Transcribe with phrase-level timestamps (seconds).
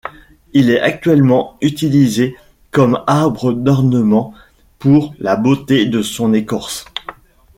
[0.53, 2.35] Il est actuellement utilisé
[2.71, 4.33] comme arbre d’ornement
[4.79, 6.85] pour la beauté de son écorce.